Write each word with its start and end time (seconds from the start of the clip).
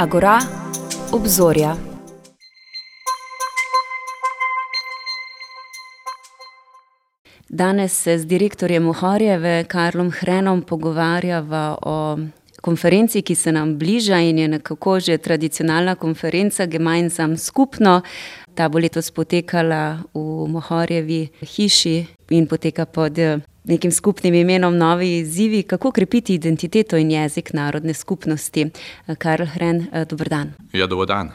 Agora, 0.00 0.38
obzorja. 1.12 1.76
Danes 7.48 7.92
se 7.92 8.18
z 8.18 8.24
direktorjem 8.24 8.88
Uhorjeve, 8.88 9.64
Karlom 9.64 10.10
Hrenom, 10.10 10.62
pogovarjava 10.62 11.78
o 11.82 12.18
konferenci, 12.62 13.22
ki 13.22 13.34
se 13.34 13.52
nam 13.52 13.78
bliža 13.78 14.18
in 14.24 14.38
je 14.38 14.48
nekako 14.48 15.00
že 15.00 15.18
tradicionalna 15.18 15.94
konferenca 15.94 16.66
Gemeinsam 16.66 17.36
skupno. 17.36 18.00
Ta 18.54 18.68
bo 18.68 18.78
letos 18.78 19.10
potekala 19.10 19.98
v 20.14 20.48
Mohorjevi 20.48 21.28
hiši 21.42 22.06
in 22.30 22.46
poteka 22.46 22.86
pod 22.86 23.18
nekim 23.70 23.92
skupnim 23.92 24.34
imenom 24.34 24.76
Novi 24.76 25.18
izzivi, 25.18 25.62
kako 25.62 25.90
krepiti 25.90 26.34
identiteto 26.34 26.96
in 26.96 27.10
jezik 27.10 27.52
narodne 27.52 27.94
skupnosti. 27.94 28.66
Karl 29.18 29.44
Hren, 29.44 29.86
dober 30.08 30.28
dan. 30.28 30.52
Ja, 30.72 30.86
dober 30.86 31.06
dan. 31.06 31.30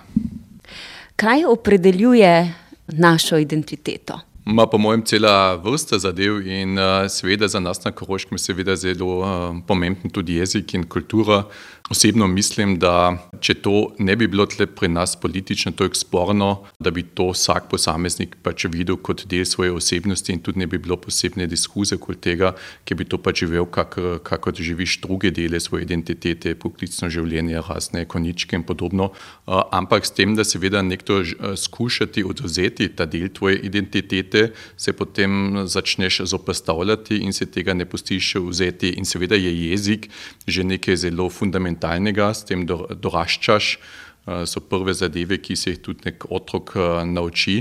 Kaj 1.15 1.45
opredeljuje 1.45 2.53
našo 2.87 3.37
identiteto? 3.37 4.19
Ma, 4.45 4.67
po 4.67 4.77
mojem, 4.77 5.01
cela 5.01 5.55
vrsta 5.57 5.97
zadev 5.97 6.43
in 6.45 6.77
uh, 6.77 7.07
seveda 7.09 7.47
za 7.47 7.59
nas 7.59 7.79
na 7.83 7.91
Koroškem 7.91 8.35
je 8.35 8.43
seveda 8.43 8.75
zelo 8.75 9.07
uh, 9.19 9.55
pomemben 9.67 10.11
tudi 10.13 10.35
jezik 10.37 10.73
in 10.73 10.83
kultura. 10.85 11.43
Osebno 11.89 12.27
mislim, 12.27 12.79
da 12.81 13.17
če 13.39 13.53
to 13.61 13.73
ne 14.01 14.15
bi 14.17 14.25
bilo 14.27 14.45
tle 14.49 14.65
pri 14.65 14.87
nas 14.89 15.15
politično 15.21 15.71
tako 15.77 15.97
sporno, 15.97 16.47
da 16.79 16.91
bi 16.91 17.03
to 17.03 17.27
vsak 17.29 17.67
posameznik 17.69 18.35
pač 18.41 18.65
videl 18.73 18.97
kot 18.97 19.25
del 19.29 19.45
svoje 19.45 19.71
osebnosti 19.71 20.33
in 20.33 20.41
tudi 20.41 20.63
ne 20.63 20.67
bi 20.67 20.79
bilo 20.81 20.97
posebne 20.97 21.45
diskuze 21.49 21.99
okoli 21.99 22.17
tega, 22.17 22.55
ki 22.85 22.97
bi 22.97 23.05
to 23.05 23.19
pač 23.21 23.43
živel, 23.45 23.65
kako 23.65 24.17
kak 24.25 24.49
živiš 24.57 24.99
druge 25.01 25.29
dele 25.31 25.59
svoje 25.61 25.85
identitete, 25.85 26.55
poklicno 26.55 27.09
življenje, 27.09 27.61
razne 27.69 28.05
koničke 28.05 28.57
in 28.57 28.65
podobno. 28.65 29.11
Uh, 29.45 29.61
ampak 29.71 30.05
s 30.05 30.13
tem, 30.17 30.33
da 30.37 30.45
seveda 30.45 30.81
nekdo 30.81 31.21
skušati 31.57 32.25
odvzeti 32.25 32.89
ta 32.97 33.05
del 33.05 33.29
tvoje 33.29 33.61
identitete, 33.61 34.34
se 34.77 34.93
potem 34.93 35.63
začneš 35.67 36.21
zoprstavljati 36.31 37.17
in 37.17 37.33
se 37.33 37.45
tega 37.45 37.73
ne 37.73 37.85
pustiš 37.85 38.35
vzeti. 38.47 38.95
In 38.97 39.05
seveda 39.05 39.35
je 39.35 39.53
jezik 39.69 40.09
že 40.47 40.63
nekaj 40.63 40.95
zelo 40.95 41.29
fundamentalnega 41.29 42.33
s 42.33 42.45
tem 42.45 42.65
doraščaš. 42.65 43.77
So 44.25 44.57
prve 44.57 44.93
zadeve, 44.97 45.37
ki 45.37 45.53
se 45.53 45.75
jih 45.75 45.81
tudi 45.85 46.07
nek 46.07 46.23
otrok 46.33 46.71
nauči 47.05 47.59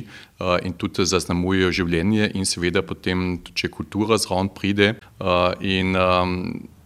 in 0.64 0.72
tudi 0.80 1.05
zaznamujejo 1.05 1.75
življenje, 1.77 2.30
in 2.33 2.48
seveda 2.48 2.80
potem, 2.80 3.42
če 3.52 3.69
kultura 3.69 4.17
zraven 4.17 4.48
pride. 4.56 4.95
In 5.61 5.92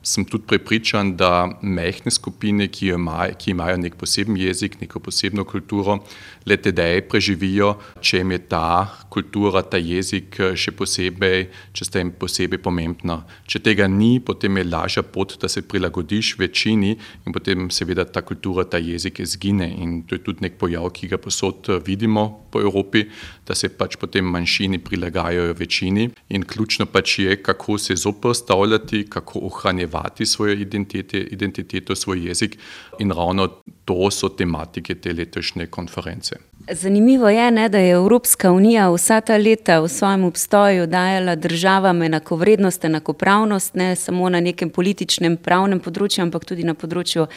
sem 0.09 0.25
tudi 0.25 0.47
prepričan, 0.49 1.13
da 1.17 1.49
mehke 1.63 2.11
skupine, 2.11 2.69
ki, 2.73 2.93
imaj, 2.97 3.35
ki 3.41 3.53
imajo 3.53 3.77
nek 3.83 3.99
poseben 4.01 4.39
jezik, 4.41 4.79
neko 4.81 5.03
posebno 5.05 5.45
kulturo, 5.45 5.99
le 6.49 6.57
tedaj 6.57 7.03
preživijo, 7.11 7.75
če 8.01 8.23
jim 8.23 8.33
je 8.33 8.39
ta 8.49 8.89
kultura, 9.13 9.61
ta 9.63 9.77
jezik 9.77 10.39
še 10.57 10.73
posebej, 10.79 11.45
če 11.77 11.89
sta 11.89 12.01
jim 12.01 12.15
posebej 12.17 12.63
pomembna. 12.65 13.19
Če 13.45 13.61
tega 13.67 13.89
ni, 13.93 14.17
potem 14.25 14.57
je 14.57 14.65
lažja 14.69 15.05
pot, 15.05 15.37
da 15.43 15.51
se 15.53 15.65
prilagodiš 15.69 16.35
večini 16.41 16.95
in 16.95 17.37
potem 17.37 17.69
seveda 17.75 18.07
ta 18.09 18.25
kultura, 18.25 18.65
ta 18.65 18.81
jezik 18.81 19.21
izgine. 19.25 19.69
In 19.69 20.01
to 20.09 20.17
je 20.17 20.25
tudi 20.25 20.47
nek 20.47 20.57
pojav, 20.61 20.89
ki 20.97 21.11
ga 21.13 21.21
posod 21.21 21.69
vidimo 21.85 22.25
po 22.49 22.63
Evropi, 22.65 23.05
da 23.45 23.57
se 23.59 23.69
pač 23.69 23.99
potem 24.01 24.25
manjšini 24.25 24.81
prilagajajo 24.85 25.53
večini. 25.59 26.09
In 26.33 26.49
ključno 26.49 26.89
pač 26.89 27.19
je, 27.27 27.37
kako 27.45 27.77
se 27.83 27.99
zoprstavljati, 28.01 29.05
kako 29.13 29.45
ohranjevati 29.51 29.98
razvati 29.99 30.27
svojo 30.27 30.53
identiteto, 31.31 31.95
svoj 31.95 32.27
jezik 32.27 32.59
in 32.99 33.11
ravno 33.11 33.49
to 33.85 34.11
so 34.11 34.29
tematike 34.29 34.95
te 34.95 35.13
letošnje 35.13 35.67
konference. 35.67 36.37
Zanimivo 36.71 37.29
je, 37.29 37.51
ne, 37.51 37.69
da 37.69 37.79
je 37.79 37.93
Evropska 37.93 38.53
unija 38.53 38.91
vsa 38.91 39.21
ta 39.21 39.37
leta 39.37 39.81
v 39.81 39.89
svojem 39.89 40.25
obstoju 40.25 40.87
dajala 40.87 41.37
državam 41.37 42.03
enakovrednost, 42.03 42.85
enakopravnost, 42.85 43.75
ne 43.75 43.97
samo 43.97 44.29
na 44.29 44.41
nekem 44.41 44.71
političnem, 44.71 45.37
pravnem 45.37 45.81
področju, 45.81 46.23
ampak 46.27 46.45
tudi 46.45 46.67
na 46.69 46.75
področju 46.75 47.25
uh, 47.25 47.31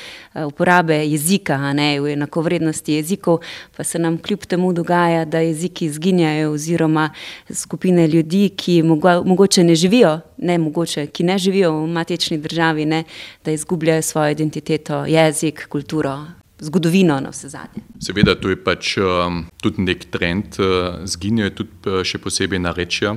uporabe 0.50 0.98
jezika, 1.06 1.56
ne, 1.74 2.02
v 2.02 2.12
enakovrednosti 2.18 2.98
jezikov, 2.98 3.40
pa 3.78 3.84
se 3.88 4.00
nam 4.00 4.18
kljub 4.18 4.44
temu 4.44 4.74
dogaja, 4.74 5.24
da 5.26 5.40
jeziki 5.40 5.88
izginjajo 5.88 6.52
oziroma 6.52 7.10
skupine 7.48 8.08
ljudi, 8.12 8.50
ki 8.58 8.82
mogo, 8.84 9.22
mogoče 9.24 9.64
ne 9.64 9.80
živijo, 9.80 10.18
ne 10.42 10.58
mogoče, 10.58 11.08
ki 11.08 11.24
ne 11.24 11.38
živijo 11.38 11.72
v 11.84 11.88
matični 11.88 12.38
državi, 12.38 12.86
ne, 12.86 13.04
da 13.46 13.52
izgubljajo 13.52 14.02
svojo 14.02 14.32
identiteto, 14.32 15.06
jezik, 15.06 15.68
kulturo 15.70 16.20
zgodovino 16.62 17.20
na 17.20 17.30
vse 17.30 17.50
zadnje. 17.50 17.82
Seveda, 18.00 18.36
to 18.36 18.50
je 18.50 18.58
pač 18.64 18.96
um, 19.02 19.46
tudi 19.62 19.82
nek 19.82 20.06
trend, 20.14 20.60
uh, 20.62 21.02
zginjajo 21.10 21.56
tudi 21.62 21.90
uh, 21.90 22.04
še 22.06 22.22
posebej 22.22 22.62
narečja. 22.62 23.16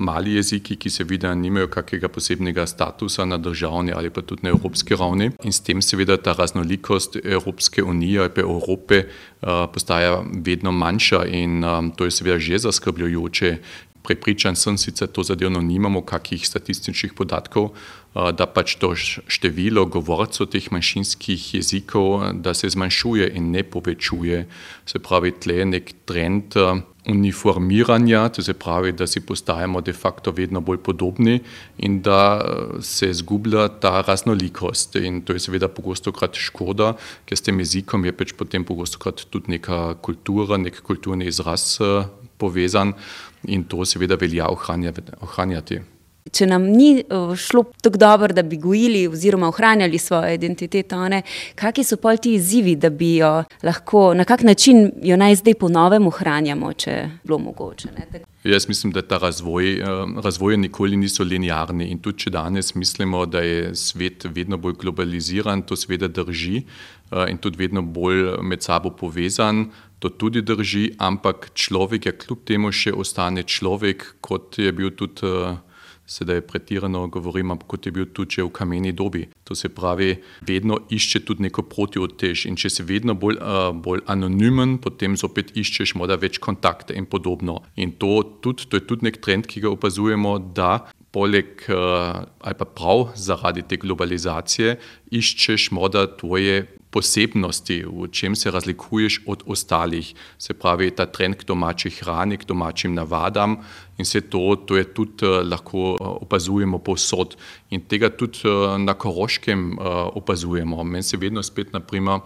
Mali 0.00 0.32
jeziki, 0.38 0.78
ki 0.80 0.88
seveda 0.88 1.34
nimajo 1.36 1.68
kakega 1.68 2.08
posebnega 2.08 2.64
statusa 2.66 3.26
na 3.28 3.36
državni 3.36 3.92
ali 3.92 4.08
pa 4.10 4.22
tudi 4.24 4.46
na 4.46 4.54
evropski 4.54 4.96
ravni, 4.96 5.28
in 5.44 5.52
s 5.52 5.60
tem 5.60 5.82
seveda 5.84 6.16
ta 6.16 6.32
raznolikost 6.32 7.18
Evropske 7.20 7.84
unije 7.84 8.24
ali 8.24 8.32
pa 8.34 8.40
Evrope 8.40 9.02
uh, 9.04 9.68
postaja 9.72 10.22
vedno 10.46 10.72
manjša, 10.72 11.24
in 11.28 11.60
um, 11.64 11.92
to 11.92 12.08
je 12.08 12.16
seveda 12.16 12.38
že 12.38 12.64
zaskrbljujoče. 12.64 13.56
Prepričan 14.10 14.56
sem, 14.58 14.74
sicer 14.74 15.06
to 15.06 15.22
zadevno 15.22 15.60
nimamo 15.62 16.00
kakih 16.02 16.42
statističnih 16.48 17.12
podatkov, 17.14 17.68
da 18.10 18.46
pač 18.50 18.74
to 18.82 18.90
število 18.98 19.84
govorcev 19.86 20.48
teh 20.50 20.66
manjšinskih 20.74 21.44
jezikov, 21.54 22.24
da 22.42 22.50
se 22.58 22.72
zmanjšuje 22.74 23.28
in 23.38 23.52
ne 23.54 23.62
povečuje. 23.62 24.40
Se 24.86 24.98
pravi, 24.98 25.30
tle 25.38 25.60
je 25.60 25.68
nek 25.76 25.92
trend 26.10 26.58
uniformiranja, 27.06 28.24
to 28.34 28.42
se 28.42 28.56
pravi, 28.58 28.92
da 28.98 29.06
si 29.06 29.22
postajamo 29.22 29.80
de 29.80 29.94
facto 29.94 30.34
vedno 30.34 30.60
bolj 30.60 30.82
podobni 30.82 31.38
in 31.78 32.02
da 32.02 32.42
se 32.82 33.12
zgublja 33.14 33.68
ta 33.68 34.00
raznolikost. 34.02 34.98
In 34.98 35.22
to 35.22 35.38
je 35.38 35.46
seveda 35.46 35.68
pogosto 35.70 36.10
krat 36.10 36.34
škoda, 36.34 36.96
ker 37.30 37.38
s 37.38 37.46
tem 37.46 37.62
jezikom 37.62 38.10
je 38.10 38.16
pač 38.16 38.34
potem 38.34 38.66
pogosto 38.66 38.98
krat 38.98 39.22
tudi 39.30 39.54
neka 39.54 40.00
kultura, 40.02 40.58
nek 40.58 40.82
kulturni 40.82 41.30
izraz 41.30 41.78
povezan 42.40 42.94
in 43.42 43.64
to 43.64 43.84
seveda 43.84 44.16
velja 44.20 44.48
ohranjati. 44.50 45.80
Če 46.32 46.46
nam 46.46 46.66
ni 46.68 47.02
šlo 47.36 47.64
tako 47.82 47.98
dobro, 47.98 48.34
da 48.36 48.42
bi 48.42 48.56
gojili 48.60 49.06
oziroma 49.08 49.48
ohranjali 49.48 49.98
svojo 49.98 50.34
identiteto, 50.34 50.98
kakšni 51.54 51.84
so 51.84 51.96
pol 51.96 52.20
ti 52.20 52.34
izzivi, 52.34 52.76
da 52.76 52.90
bi 52.90 53.16
jo 53.16 53.32
lahko, 53.62 54.12
na 54.14 54.24
kak 54.24 54.42
način 54.42 54.90
jo 55.02 55.16
naj 55.16 55.40
zdaj 55.40 55.54
ponovem 55.54 56.06
ohranjamo, 56.06 56.72
če 56.72 56.90
je 56.90 57.06
bilo 57.24 57.38
mogoče? 57.38 57.88
Ne? 57.96 58.22
Jaz 58.44 58.68
mislim, 58.68 58.92
da 58.92 59.02
ta 59.02 59.18
razvoj, 59.18 59.82
razvoj 60.24 60.56
nikoli 60.56 60.96
niso 60.96 61.24
linearni 61.24 61.90
in 61.92 61.98
tudi 62.00 62.24
če 62.24 62.30
danes 62.32 62.72
mislimo, 62.74 63.26
da 63.26 63.42
je 63.44 63.74
svet 63.76 64.24
vedno 64.32 64.56
bolj 64.56 64.78
globaliziran, 64.80 65.60
to 65.62 65.76
seveda 65.76 66.08
drži 66.08 66.62
in 67.28 67.38
tudi 67.38 67.60
vedno 67.60 67.82
bolj 67.82 68.38
med 68.42 68.64
sabo 68.64 68.94
povezan, 68.96 69.66
to 69.98 70.08
tudi 70.08 70.40
drži, 70.42 70.86
ampak 70.98 71.50
človek 71.54 72.06
je 72.06 72.14
kljub 72.22 72.44
temu 72.48 72.72
še 72.72 72.94
ostane 72.96 73.44
človek, 73.44 74.06
kot 74.24 74.56
je 74.58 74.72
bil 74.72 74.94
tudi, 74.96 75.34
sedaj 76.10 76.42
pretirano 76.50 77.06
govorim, 77.08 77.54
kot 77.70 77.86
je 77.86 77.92
bil 77.94 78.08
tudi 78.14 78.42
v 78.42 78.50
kameni 78.50 78.92
dobi. 78.92 79.28
To 79.46 79.54
se 79.54 79.68
pravi, 79.68 80.16
vedno 80.46 80.80
išče 80.90 81.22
tudi 81.26 81.46
neko 81.46 81.62
protiotež 81.70 82.46
in 82.50 82.58
če 82.58 82.70
si 82.70 82.86
vedno 82.86 83.14
bolj, 83.14 83.38
bolj 83.84 84.02
anonimen, 84.10 84.78
potem 84.82 85.16
zopet 85.20 85.54
iščeš 85.54 85.94
morda 85.98 86.18
več 86.20 86.40
kontakte 86.42 86.96
in 86.98 87.06
podobno. 87.06 87.60
In 87.76 87.94
to, 87.98 88.22
tudi, 88.42 88.66
to 88.66 88.80
je 88.80 88.86
tudi 88.86 89.06
nek 89.06 89.20
trend, 89.22 89.46
ki 89.50 89.62
ga 89.66 89.70
opazujemo, 89.70 90.38
da 90.54 90.90
poleg 91.10 91.64
ali 91.70 92.56
pa 92.58 92.66
prav 92.66 93.08
zaradi 93.18 93.64
te 93.66 93.78
globalizacije 93.82 94.76
iščeš 95.10 95.70
morda 95.74 96.06
tvoje 96.20 96.66
posebnosti, 96.90 97.84
v 97.86 98.08
čem 98.10 98.36
se 98.36 98.50
razlikuješ 98.50 99.20
od 99.26 99.42
ostalih. 99.46 100.14
Se 100.38 100.54
pravi, 100.54 100.90
ta 100.90 101.06
trend 101.06 101.38
k 101.38 101.46
domači 101.46 101.90
hrani, 101.90 102.36
k 102.36 102.48
domačim 102.48 102.94
navadam 102.94 103.60
in 103.98 104.04
vse 104.04 104.20
to, 104.32 104.56
to 104.66 104.76
je 104.76 104.84
tudi 104.94 105.26
lahko 105.44 105.96
opazujemo 106.00 106.78
povsod. 106.78 107.36
In 107.70 107.80
tega 107.80 108.10
tudi 108.10 108.42
na 108.78 108.94
Koroškem 108.94 109.78
opazujemo. 110.14 110.84
Meni 110.84 111.02
se 111.02 111.16
vedno 111.16 111.42
spet, 111.42 111.72
naprimer, 111.72 112.20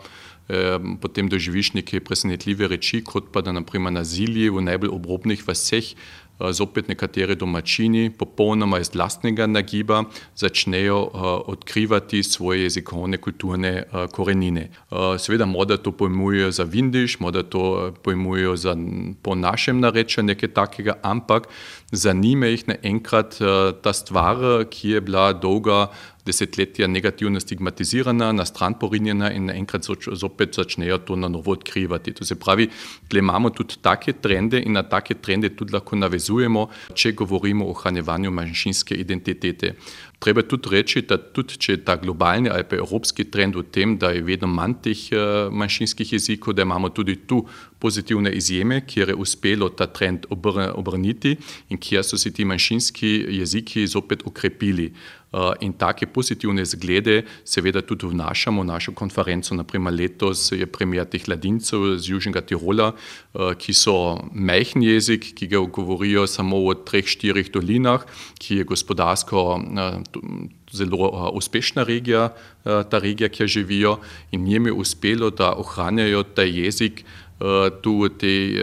potem 1.00 1.28
doživiš 1.28 1.72
neke 1.74 2.00
presenetljive 2.04 2.68
reči, 2.68 3.00
kot 3.04 3.32
pa 3.32 3.40
da 3.40 3.52
naprimer 3.52 3.92
na 3.92 4.04
Zilji 4.04 4.50
v 4.52 4.60
najbolj 4.60 4.92
obrobnih 4.92 5.44
vaseh 5.48 5.94
zopet 6.50 6.88
nekatere 6.88 7.34
domačini, 7.34 8.10
popolnoma 8.10 8.78
iz 8.82 8.94
lastnega 8.94 9.46
nagiba, 9.46 10.02
začnejo 10.36 10.98
odkrivati 11.46 12.22
svoje 12.22 12.62
jezikovne 12.62 13.16
kulturne 13.16 13.82
korenine. 14.12 14.68
Seveda, 15.18 15.46
morda 15.46 15.76
to 15.76 15.92
pojmujejo 15.92 16.50
za 16.50 16.62
Vindiš, 16.64 17.20
morda 17.20 17.42
to 17.42 17.92
pojmujejo 18.02 18.56
za 18.56 18.76
po 19.22 19.34
našem 19.34 19.80
narečju 19.80 20.24
nekaj 20.24 20.48
takega, 20.48 20.98
ampak 21.02 21.48
zanima 21.92 22.46
jih 22.46 22.68
naenkrat 22.68 23.38
ta 23.82 23.92
stvar, 23.92 24.64
ki 24.70 24.90
je 24.90 25.00
bila 25.00 25.32
dolga 25.32 25.86
desetletja 26.26 26.86
negativno 26.86 27.40
stigmatizirana, 27.40 28.32
na 28.32 28.44
stran 28.44 28.78
porinjena 28.80 29.30
in 29.32 29.46
naenkrat 29.50 29.86
zopet 30.12 30.54
začnejo 30.54 30.98
to 30.98 31.16
na 31.16 31.28
novo 31.28 31.52
odkrivati. 31.52 32.14
To 32.14 32.24
se 32.24 32.34
pravi, 32.34 32.68
da 33.10 33.18
imamo 33.18 33.50
tudi 33.50 33.74
take 33.82 34.12
trende 34.12 34.62
in 34.62 34.72
na 34.72 34.82
take 34.82 35.14
trende 35.14 35.50
tudi 35.56 35.72
lahko 35.72 35.96
navezujemo, 35.96 36.68
če 36.94 37.12
govorimo 37.12 37.66
o 37.66 37.74
ohranjevanju 37.76 38.30
manjšinske 38.30 38.94
identitete. 38.94 39.74
Treba 40.24 40.40
tudi 40.42 40.70
reči, 40.72 41.02
da 41.04 41.18
tudi 41.20 41.58
če 41.60 41.74
je 41.74 41.80
ta 41.84 41.98
globalni 42.00 42.48
ali 42.48 42.64
pa 42.64 42.78
evropski 42.80 43.26
trend 43.28 43.58
v 43.60 43.64
tem, 43.68 43.98
da 44.00 44.08
je 44.14 44.22
vedno 44.24 44.48
manj 44.48 44.78
teh 44.86 45.02
eh, 45.12 45.50
manjšinskih 45.52 46.14
jezikov, 46.16 46.56
da 46.56 46.64
imamo 46.64 46.88
tudi 46.96 47.18
tu 47.28 47.42
pozitivne 47.78 48.32
izjeme, 48.32 48.80
kjer 48.88 49.12
je 49.12 49.18
uspelo 49.20 49.68
ta 49.68 49.84
trend 49.86 50.24
obrniti 50.30 51.34
in 51.68 51.76
kjer 51.76 52.06
so 52.08 52.16
se 52.16 52.32
ti 52.32 52.48
manjšinski 52.48 53.12
jeziki 53.40 53.84
zopet 53.86 54.24
ukrepili. 54.24 54.88
Eh, 55.34 55.52
in 55.60 55.72
take 55.72 56.06
pozitivne 56.06 56.62
zglede 56.64 57.24
seveda 57.44 57.82
tudi 57.82 58.06
vnašamo 58.06 58.62
v 58.62 58.66
našo 58.66 58.92
konferenco. 58.94 59.54
Naprimer 59.54 59.92
letos 59.92 60.52
je 60.52 60.66
premijer 60.66 61.08
teh 61.10 61.26
ladincev 61.28 61.98
z 61.98 62.08
Južnega 62.08 62.40
Tirola, 62.40 62.92
eh, 62.94 63.54
ki 63.58 63.74
so 63.74 64.14
majhen 64.30 64.82
jezik, 64.82 65.34
ki 65.34 65.46
ga 65.50 65.58
govorijo 65.58 66.26
samo 66.26 66.60
v 66.68 66.76
treh, 66.86 67.02
štirih 67.02 67.50
dolinah, 67.50 68.06
ki 68.38 68.62
je 68.62 68.64
gospodarsko 68.64 69.58
zelo 70.72 71.30
uspešna 71.34 71.82
regija, 71.82 72.28
ta 72.64 72.98
regija, 72.98 73.28
kjer 73.28 73.48
živijo 73.48 73.98
in 74.32 74.44
njim 74.44 74.66
je 74.66 74.72
uspelo, 74.72 75.30
da 75.30 75.52
ohranjajo 75.52 76.22
ta 76.22 76.42
jezik 76.42 77.04
tu 77.82 77.98
v 78.00 78.08
tej 78.18 78.58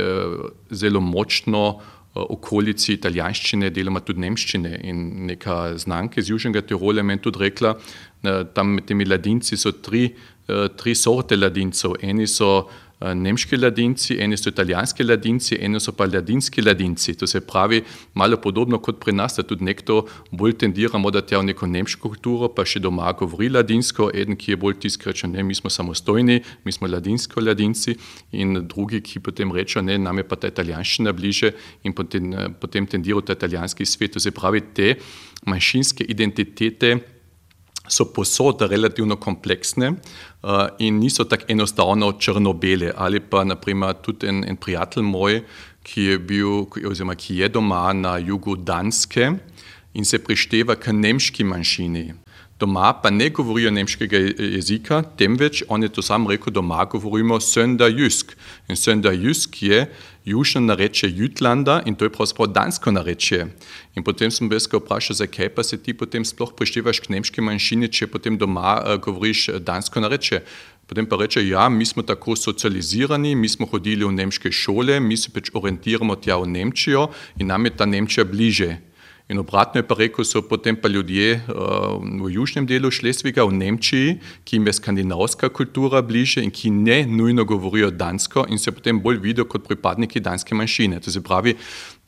zelo 0.72 1.02
močno 1.02 1.82
okolici 2.14 2.94
italijanščine, 2.94 3.70
deloma 3.72 4.02
tudi 4.04 4.20
nemščine. 4.20 4.72
In 4.84 5.26
neka 5.30 5.78
znanka 5.80 6.20
iz 6.20 6.30
Južnega 6.30 6.62
Tirola 6.62 7.04
je 7.08 7.18
tudi 7.22 7.40
rekla, 7.40 7.76
tam 8.54 8.76
med 8.76 8.86
temi 8.86 9.06
ladinci 9.06 9.58
so 9.58 9.72
tri, 9.72 10.10
tri 10.78 10.96
sorte 10.96 11.38
ladincev. 11.38 11.96
Eni 12.02 12.28
so 12.28 12.68
nemški 13.02 13.58
ladinci, 13.58 14.18
eni 14.22 14.38
so 14.38 14.50
italijanski 14.50 15.04
ladinci, 15.04 15.58
eni 15.60 15.80
so 15.82 15.94
pa 15.98 16.06
ladinski 16.06 16.62
ladinci. 16.62 17.16
To 17.18 17.28
se 17.28 17.42
pravi, 17.42 17.82
malo 18.14 18.38
podobno 18.38 18.80
kot 18.80 19.00
pri 19.02 19.14
nas, 19.18 19.36
da 19.38 19.44
tudi 19.48 19.66
nekdo 19.66 20.04
bolj 20.32 20.58
tendiramo, 20.62 21.12
da 21.12 21.24
je 21.30 21.38
v 21.38 21.48
neko 21.50 21.68
nemško 21.68 22.10
kulturo, 22.10 22.50
pa 22.54 22.66
še 22.66 22.80
doma 22.84 23.12
govori 23.18 23.50
ladinsko, 23.50 24.12
eden, 24.14 24.38
ki 24.38 24.54
je 24.54 24.60
bolj 24.62 24.78
tisk, 24.86 25.08
reče, 25.10 25.32
ne, 25.32 25.44
mi 25.44 25.58
smo 25.58 25.70
samostojni, 25.70 26.42
mi 26.66 26.72
smo 26.72 26.90
ladinsko 26.92 27.42
ladinci, 27.42 27.98
in 28.32 28.62
drugi, 28.68 29.02
ki 29.02 29.24
potem 29.26 29.52
reče, 29.52 29.82
ne, 29.82 29.98
nam 29.98 30.22
je 30.22 30.28
pa 30.28 30.38
ta 30.38 30.52
italijanščina 30.52 31.14
bliže 31.18 31.54
in 31.84 31.98
potem, 31.98 32.34
eh, 32.34 32.50
potem 32.62 32.88
tendirajo 32.88 33.26
ta 33.26 33.34
italijanski 33.34 33.86
svet. 33.86 34.14
To 34.14 34.20
se 34.20 34.32
pravi, 34.32 34.62
te 34.76 34.96
manjšinske 35.48 36.06
identitete 36.06 37.00
so 37.88 38.06
posod 38.14 38.62
relativno 38.62 39.16
kompleksne 39.16 39.90
uh, 39.90 40.68
in 40.80 41.00
niso 41.00 41.24
tako 41.24 41.46
enostavno 41.48 42.12
črno-bele. 42.20 42.94
Ali 42.96 43.20
pa 43.20 43.44
naprimer 43.44 43.94
tudi 44.02 44.28
en, 44.28 44.44
en 44.48 44.58
prijatelj 44.58 45.04
moj, 45.04 45.42
ki 45.84 46.04
je, 46.04 46.20
bil, 46.20 46.66
oziroma, 46.88 47.16
ki 47.16 47.42
je 47.42 47.50
doma 47.50 47.94
na 47.94 48.18
jugu 48.18 48.56
Danske 48.56 49.32
in 49.94 50.06
se 50.06 50.20
prišteva 50.24 50.76
k 50.76 50.94
nemški 50.94 51.44
manjšini. 51.44 52.14
Doma 52.62 52.94
pa 52.94 53.10
ne 53.10 53.30
govorijo 53.30 53.72
nemškega 53.74 54.18
jezika, 54.38 55.02
temveč 55.18 55.64
on 55.68 55.84
je 55.84 55.90
to 55.90 56.02
sam 56.06 56.28
rekel, 56.30 56.54
doma 56.54 56.86
govorimo 56.86 57.40
Sönderjysk. 57.42 58.36
In 58.70 58.76
Sönderjysk 58.78 59.64
je 59.66 59.88
južno 60.26 60.62
narečje 60.62 61.10
Jutlanda 61.16 61.82
in 61.86 61.96
to 61.96 62.06
je 62.06 62.10
pravzaprav 62.10 62.48
dansko 62.48 62.92
narečje. 62.92 63.48
In 63.96 64.04
potem 64.04 64.32
sem 64.32 64.50
bil 64.50 64.60
vprašal, 64.60 65.16
zakaj 65.16 65.50
pa 65.56 65.64
se 65.64 65.78
ti 65.78 65.94
potem 65.94 66.26
sploh 66.26 66.54
prištevaš 66.56 67.00
k 67.00 67.10
nemški 67.10 67.42
manjšini, 67.42 67.90
če 67.90 68.08
potem 68.08 68.38
doma 68.38 68.78
uh, 68.78 68.96
govoriš 69.02 69.50
dansko 69.60 70.00
narečje. 70.00 70.44
Potem 70.88 71.08
pa 71.08 71.16
reče, 71.16 71.48
ja, 71.48 71.70
mi 71.70 71.86
smo 71.86 72.04
tako 72.04 72.36
socializirani, 72.36 73.36
mi 73.36 73.50
smo 73.50 73.66
hodili 73.66 74.06
v 74.06 74.12
nemške 74.12 74.52
šole, 74.52 75.00
mi 75.00 75.18
se 75.18 75.32
pač 75.32 75.48
orientiramo 75.54 76.16
tja 76.20 76.36
v 76.38 76.50
Nemčijo 76.52 77.08
in 77.40 77.48
nam 77.48 77.66
je 77.66 77.72
ta 77.78 77.86
Nemčija 77.86 78.26
bliže. 78.26 78.91
In 79.32 79.40
obratno 79.40 79.80
je 79.80 79.88
pa 79.88 79.96
rekel, 79.96 80.26
so 80.28 80.42
potem 80.44 80.76
pa 80.76 80.90
ljudje 80.92 81.38
uh, 81.40 82.02
v 82.04 82.34
južnem 82.34 82.66
delu 82.68 82.92
Šlesviga, 82.92 83.46
v 83.48 83.56
Nemčiji, 83.56 84.18
ki 84.44 84.60
jim 84.60 84.68
je 84.68 84.74
skandinavska 84.76 85.48
kultura 85.56 86.02
bliže 86.04 86.44
in 86.44 86.52
ki 86.52 86.74
ne 86.76 87.06
nujno 87.08 87.46
govorijo 87.48 87.94
dansko 87.96 88.44
in 88.52 88.60
se 88.60 88.76
potem 88.76 89.00
bolj 89.00 89.22
vidijo 89.24 89.48
kot 89.48 89.64
pripadniki 89.68 90.20
danske 90.20 90.56
manjšine. 90.56 91.00
To 91.00 91.12
se 91.12 91.24
pravi, 91.24 91.56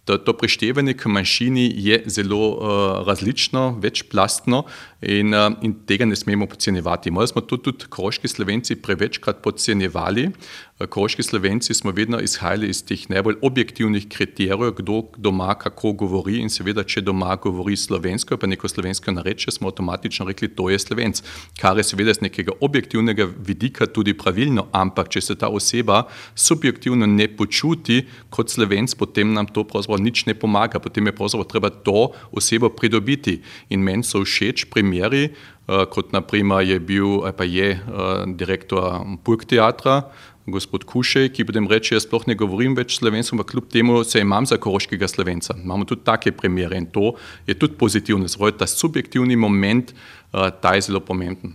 To, 0.04 0.18
to 0.20 0.34
prištevanje 0.36 0.98
k 1.00 1.08
manjšini 1.08 1.62
je 1.80 2.02
zelo 2.12 2.48
uh, 2.52 3.08
različno, 3.08 3.80
večplastno 3.80 4.66
in, 5.02 5.32
uh, 5.32 5.54
in 5.64 5.78
tega 5.88 6.04
ne 6.06 6.16
smemo 6.16 6.44
podcenjevati. 6.52 7.12
Morda 7.12 7.32
smo 7.32 7.42
to 7.42 7.58
tudi 7.58 7.88
kroški 7.90 8.28
slovenci 8.28 8.76
prevečkrat 8.76 9.40
podcenjevali. 9.40 10.28
Kroški 10.90 11.24
slovenci 11.24 11.74
smo 11.74 11.92
vedno 11.92 12.20
izhajali 12.20 12.68
iz 12.70 12.84
teh 12.86 13.10
najbolj 13.10 13.36
objektivnih 13.42 14.08
kriterijev, 14.10 14.72
kdo 14.78 15.02
doma 15.18 15.56
kako 15.56 15.92
govori. 15.94 16.40
In 16.42 16.50
seveda, 16.50 16.84
če 16.84 17.02
doma 17.02 17.36
govori 17.36 17.78
slovensko, 17.78 18.38
pa 18.38 18.48
neko 18.48 18.68
slovensko 18.68 19.12
nareče, 19.12 19.52
smo 19.52 19.70
avtomatično 19.72 20.26
rekli, 20.28 20.50
to 20.56 20.70
je 20.70 20.80
slovenc, 20.80 21.22
kar 21.60 21.78
je 21.78 21.86
seveda 21.88 22.14
z 22.14 22.26
nekega 22.28 22.58
objektivnega 22.62 23.28
vidika 23.48 23.86
tudi 23.86 24.14
pravilno, 24.18 24.68
ampak 24.72 25.10
če 25.14 25.22
se 25.22 25.36
ta 25.40 25.50
oseba 25.50 26.04
subjektivno 26.36 27.08
ne 27.08 27.28
počuti 27.28 28.04
kot 28.30 28.52
slovenc, 28.52 28.96
potem 29.00 29.34
nam 29.34 29.48
to 29.48 29.64
pravzaprav 29.64 30.02
nič 30.02 30.26
ne 30.26 30.36
pomaga, 30.36 30.80
potem 30.80 31.08
je 31.08 31.16
pravzaprav 31.16 31.50
treba 31.50 31.70
to 31.70 32.12
osebo 32.32 32.70
pridobiti. 32.70 33.42
In 33.70 33.84
meni 33.84 34.04
so 34.04 34.24
všeč 34.24 34.68
primeri, 34.74 35.30
uh, 35.68 35.86
kot 35.90 36.12
naprimer 36.12 36.66
je 36.68 36.80
bil 36.80 37.24
pa 37.38 37.44
je 37.48 37.74
uh, 37.78 38.26
direktor 38.28 39.04
Purk 39.24 39.46
teatra, 39.46 40.04
gospod 40.46 40.84
Kušej, 40.84 41.30
ki 41.34 41.46
potem 41.48 41.68
reče, 41.70 41.96
jaz 41.96 42.08
sploh 42.08 42.26
ne 42.28 42.36
govorim 42.36 42.76
več 42.76 42.98
slovensko, 43.00 43.38
ampak 43.38 43.52
kljub 43.54 43.68
temu 43.72 44.04
se 44.04 44.22
imam 44.24 44.46
za 44.46 44.58
koroškega 44.58 45.08
slovenca. 45.08 45.56
Imamo 45.64 45.88
tudi 45.88 46.04
take 46.04 46.32
primere 46.36 46.78
in 46.78 46.88
to 46.92 47.14
je 47.48 47.56
tudi 47.56 47.78
pozitivno. 47.80 48.28
Zdaj, 48.28 48.58
ta 48.60 48.68
subjektivni 48.68 49.36
moment, 49.36 49.94
uh, 49.94 50.50
ta 50.62 50.76
je 50.76 50.90
zelo 50.90 51.00
pomemben. 51.00 51.54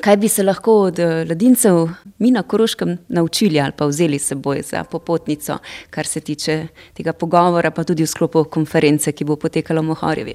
Kaj 0.00 0.16
bi 0.16 0.28
se 0.28 0.42
lahko 0.46 0.72
od 0.86 0.98
eh, 1.02 1.24
ladincev 1.28 1.88
mi 2.18 2.30
na 2.30 2.42
Koroškem 2.42 2.94
naučili 3.08 3.60
ali 3.60 3.72
pa 3.76 3.86
vzeli 3.86 4.18
s 4.18 4.30
seboj 4.30 4.62
za 4.62 4.84
popotnico, 4.84 5.58
kar 5.90 6.06
se 6.06 6.20
tiče 6.20 6.66
tega 6.94 7.12
pogovora, 7.12 7.70
pa 7.70 7.84
tudi 7.84 8.06
v 8.06 8.06
sklopu 8.06 8.44
konference, 8.44 9.12
ki 9.12 9.24
bo 9.24 9.36
potekala 9.36 9.82
v 9.82 9.90
Mohorjevi? 9.90 10.34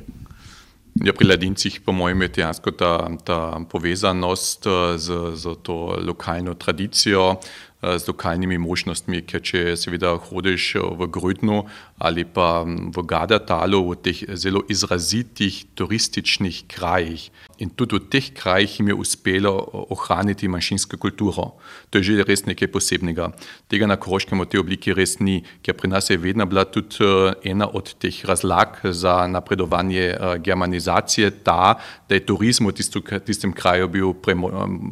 Ja, 1.04 1.12
pri 1.12 1.28
ladincih, 1.28 1.82
po 1.84 1.92
mojem, 1.92 2.22
je 2.22 2.28
dejansko 2.38 2.72
ta, 2.72 3.12
ta 3.28 3.60
povezanost 3.68 4.64
eh, 4.64 4.98
z, 4.98 5.36
z 5.36 5.56
to 5.60 6.00
lokalno 6.00 6.54
tradicijo, 6.56 7.36
z 7.84 8.04
eh, 8.04 8.08
lokalnimi 8.08 8.56
možnostmi, 8.58 9.20
ker 9.28 9.44
če 9.44 9.76
seveda 9.76 10.14
hodiš 10.16 10.70
eh, 10.80 10.86
v 10.96 11.10
Grudnu 11.12 11.66
ali 11.98 12.26
pa 12.28 12.64
v 12.68 12.98
Gadatalu, 13.08 13.80
v 13.92 13.96
teh 14.04 14.20
zelo 14.36 14.64
izrazitih 14.68 15.64
turističnih 15.76 16.68
krajih 16.68 17.32
in 17.64 17.72
tudi 17.72 17.96
v 17.96 18.08
teh 18.12 18.34
krajih 18.36 18.80
jim 18.80 18.92
je 18.92 18.96
uspelo 19.00 19.54
ohraniti 19.90 20.48
manjšinsko 20.48 20.98
kulturo. 21.00 21.56
To 21.90 22.00
je 22.00 22.04
že 22.04 22.24
res 22.28 22.44
nekaj 22.44 22.68
posebnega. 22.68 23.32
Tega 23.72 23.88
na 23.88 23.96
Koroškem 23.96 24.44
v 24.44 24.46
tej 24.46 24.60
obliki 24.60 24.92
res 24.92 25.20
ni, 25.24 25.40
ker 25.64 25.74
pri 25.74 25.88
nas 25.88 26.10
je 26.12 26.20
vedno 26.20 26.44
bila 26.46 26.66
tudi 26.68 27.00
ena 27.48 27.68
od 27.72 27.96
teh 27.96 28.26
razlag 28.28 28.84
za 28.84 29.28
napredovanje 29.28 30.18
germanizacije 30.44 31.32
ta, 31.48 31.80
da 32.10 32.16
je 32.16 32.26
turizm 32.26 32.68
v 32.68 32.76
tistem 33.24 33.54
kraju 33.56 33.88
bil 33.88 34.14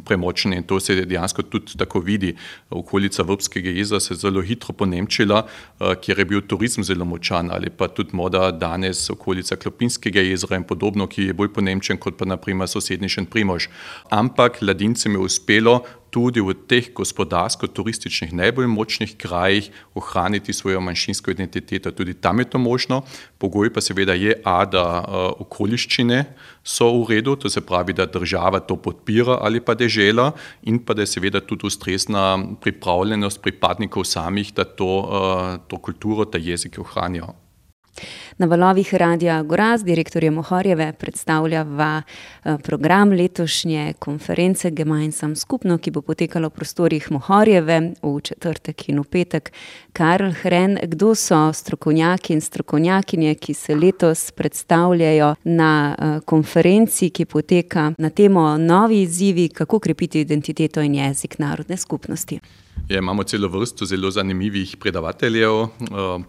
premočen 0.04 0.56
in 0.56 0.64
to 0.64 0.80
se 0.80 1.04
dejansko 1.04 1.42
tudi 1.42 1.76
tako 1.76 2.00
vidi 2.00 2.32
okolica 2.70 3.22
Vrbskega 3.22 3.70
jezera 3.70 4.00
se 4.00 4.14
je 4.14 4.18
zelo 4.18 4.40
hitro 4.40 4.72
ponemčila, 4.72 5.44
eh, 5.44 5.94
kjer 6.00 6.18
je 6.18 6.24
bil 6.24 6.40
turizem 6.40 6.84
zelo 6.94 7.04
močan, 7.04 7.50
ali 7.50 7.70
pa 7.70 7.88
tudi 7.88 8.14
moda 8.16 8.50
danes 8.50 9.10
okolica 9.10 9.56
Klopinskega 9.56 10.22
jezera 10.22 10.56
in 10.56 10.64
podobno, 10.64 11.06
ki 11.06 11.28
je 11.28 11.34
bolj 11.34 11.52
ponemčen 11.52 11.98
kot 11.98 12.18
pa 12.18 12.24
naprimer 12.24 12.68
sosednji 12.68 13.08
Šenprimož. 13.08 13.68
Ampak 14.10 14.62
ladincem 14.62 15.18
je 15.18 15.26
uspelo 15.26 15.80
tudi 16.14 16.38
v 16.38 16.54
teh 16.70 16.92
gospodarsko-turističnih 16.94 18.30
najbolj 18.38 18.68
močnih 18.70 19.16
krajih 19.18 19.66
ohraniti 19.98 20.54
svojo 20.54 20.78
manjšinsko 20.80 21.34
identiteto. 21.34 21.90
Tudi 21.90 22.14
tam 22.14 22.38
je 22.38 22.46
to 22.54 22.58
možno. 22.62 23.02
Pogoj 23.42 23.72
pa 23.74 23.82
seveda 23.82 24.14
je, 24.14 24.36
a, 24.46 24.62
da 24.64 24.84
a, 25.02 25.26
okoliščine 25.42 26.22
so 26.62 26.92
v 27.02 27.16
redu, 27.16 27.34
to 27.34 27.50
se 27.50 27.64
pravi, 27.66 27.92
da 27.92 28.06
država 28.06 28.62
to 28.62 28.78
podpira 28.78 29.40
ali 29.42 29.60
pa 29.60 29.74
dežela 29.74 30.30
in 30.62 30.78
pa 30.78 30.94
da 30.94 31.02
je 31.02 31.16
seveda 31.18 31.42
tudi 31.42 31.66
ustrezna 31.66 32.38
pripravljenost 32.62 33.42
pripadnikov 33.42 34.06
samih, 34.06 34.54
da 34.54 34.64
to, 34.64 34.92
a, 35.02 35.58
to 35.66 35.82
kulturo, 35.82 36.24
ta 36.24 36.38
jezik 36.38 36.78
ohranijo. 36.78 37.34
Na 38.38 38.46
valovih 38.46 38.94
Radia 38.94 39.42
Gora 39.42 39.78
z 39.78 39.84
direktorjem 39.84 40.38
Ohorjeve 40.38 40.92
predstavljava 40.92 42.02
eh, 42.02 42.56
program 42.62 43.12
letošnje 43.12 43.94
konference 43.98 44.70
Gemeinsam 44.70 45.36
skupno, 45.36 45.78
ki 45.78 45.90
bo 45.90 46.02
potekalo 46.02 46.48
v 46.48 46.50
prostorih 46.50 47.12
Mohorjeve 47.12 47.80
v 48.02 48.20
četrtek 48.20 48.88
in 48.88 49.00
v 49.00 49.04
petek. 49.04 49.52
Karl 49.92 50.32
Hren, 50.42 50.78
kdo 50.82 51.14
so 51.14 51.52
strokovnjaki 51.52 52.32
in 52.32 52.40
strokovnjakinje, 52.40 53.34
ki 53.34 53.54
se 53.54 53.74
letos 53.74 54.30
predstavljajo 54.30 55.34
na 55.44 55.96
eh, 55.98 56.20
konferenci, 56.24 57.10
ki 57.10 57.24
poteka 57.24 57.92
na 57.98 58.10
temo 58.10 58.56
novi 58.58 59.02
izzivi, 59.02 59.48
kako 59.48 59.78
krepiti 59.78 60.20
identiteto 60.20 60.80
in 60.80 60.94
jezik 60.94 61.38
narodne 61.38 61.76
skupnosti? 61.76 62.40
Ja, 62.88 62.98
imamo 62.98 63.22
celo 63.22 63.48
vrsto 63.48 63.86
zelo 63.88 64.10
zanimivih 64.10 64.76
predavateljev, 64.76 65.52
uh, 65.54 65.68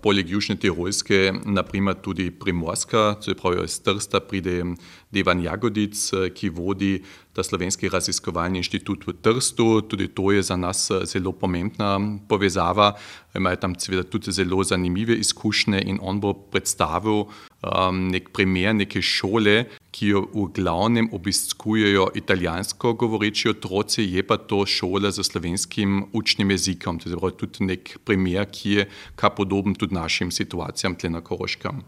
poleg 0.01 0.29
Južne 0.29 0.55
Tirolske, 0.55 1.33
naprimer 1.45 1.97
tudi 2.01 2.29
Primorska, 2.31 3.17
se 3.21 3.35
pravi 3.35 3.65
iz 3.65 3.75
Trsta 3.83 4.19
pride 4.19 4.63
Devan 5.11 5.43
Jagodic, 5.43 5.99
ki 6.33 6.49
vodi 6.49 7.01
ta 7.35 7.43
slovenski 7.43 7.89
raziskovalni 7.91 8.61
inštitut 8.63 9.07
v 9.07 9.13
Trstu. 9.21 9.81
Tudi 9.91 10.07
to 10.07 10.31
je 10.31 10.43
za 10.43 10.55
nas 10.55 10.87
zelo 11.03 11.31
pomembna 11.35 11.99
povezava. 12.27 12.93
Imajo 13.35 13.59
tam 13.59 13.75
seveda 13.75 14.03
tudi 14.07 14.31
zelo 14.31 14.63
zanimive 14.63 15.15
izkušnje 15.19 15.81
in 15.85 15.99
on 16.01 16.21
bo 16.23 16.33
predstavil 16.33 17.25
um, 17.25 18.07
nek 18.07 18.31
primer 18.31 18.75
neke 18.75 19.01
šole, 19.01 19.65
ki 19.91 20.13
jo 20.13 20.21
v 20.31 20.47
glavnem 20.55 21.09
obiskujejo 21.11 22.07
italijansko 22.15 22.93
govoreči 22.93 23.51
otroci, 23.51 24.07
je 24.15 24.23
pa 24.23 24.37
to 24.37 24.63
šola 24.65 25.11
z 25.11 25.23
slovenskim 25.23 26.05
učnim 26.13 26.51
jezikom. 26.51 26.99
To 26.99 27.11
je 27.11 27.37
tudi 27.37 27.67
nek 27.67 27.97
primer, 28.07 28.47
ki 28.51 28.71
je 28.79 28.89
podoben 29.35 29.75
tudi 29.75 29.95
našim 29.95 30.31
situacijam 30.31 30.95
tle 30.95 31.09
na 31.09 31.21
Koroškem. 31.21 31.83